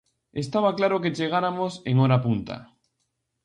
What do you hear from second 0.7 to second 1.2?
claro que